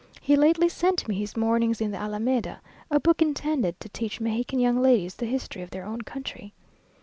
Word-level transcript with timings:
He 0.19 0.35
lately 0.35 0.67
sent 0.67 1.07
me 1.07 1.13
his 1.13 1.37
"Mornings 1.37 1.79
in 1.79 1.91
the 1.91 1.97
Alameda," 1.99 2.59
a 2.89 2.99
book 2.99 3.21
intended 3.21 3.79
to 3.79 3.89
teach 3.89 4.19
Mexican 4.19 4.57
young 4.59 4.81
ladies 4.81 5.13
the 5.13 5.27
history 5.27 5.61
of 5.61 5.69
their 5.69 5.85
own 5.85 6.01
country. 6.01 6.55